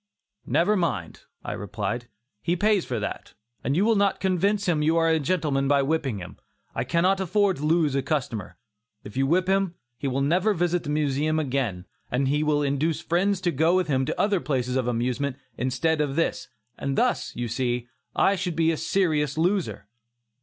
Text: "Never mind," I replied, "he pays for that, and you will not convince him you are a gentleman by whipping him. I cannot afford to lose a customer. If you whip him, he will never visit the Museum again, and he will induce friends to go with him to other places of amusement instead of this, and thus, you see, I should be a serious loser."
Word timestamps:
"Never 0.47 0.75
mind," 0.75 1.25
I 1.45 1.51
replied, 1.51 2.07
"he 2.41 2.55
pays 2.55 2.85
for 2.85 2.99
that, 2.99 3.35
and 3.63 3.75
you 3.77 3.85
will 3.85 3.95
not 3.95 4.19
convince 4.19 4.65
him 4.65 4.81
you 4.81 4.97
are 4.97 5.07
a 5.07 5.19
gentleman 5.19 5.67
by 5.67 5.83
whipping 5.83 6.17
him. 6.17 6.37
I 6.73 6.83
cannot 6.85 7.19
afford 7.19 7.57
to 7.57 7.65
lose 7.67 7.93
a 7.93 8.01
customer. 8.01 8.57
If 9.03 9.15
you 9.15 9.27
whip 9.27 9.47
him, 9.47 9.75
he 9.99 10.07
will 10.07 10.21
never 10.23 10.55
visit 10.55 10.85
the 10.85 10.89
Museum 10.89 11.37
again, 11.39 11.85
and 12.09 12.27
he 12.29 12.41
will 12.41 12.63
induce 12.63 12.99
friends 12.99 13.39
to 13.41 13.51
go 13.51 13.75
with 13.75 13.87
him 13.89 14.03
to 14.05 14.19
other 14.19 14.39
places 14.39 14.75
of 14.75 14.87
amusement 14.87 15.35
instead 15.55 16.01
of 16.01 16.15
this, 16.15 16.47
and 16.79 16.97
thus, 16.97 17.35
you 17.35 17.47
see, 17.47 17.87
I 18.15 18.35
should 18.35 18.55
be 18.55 18.71
a 18.71 18.77
serious 18.77 19.37
loser." 19.37 19.87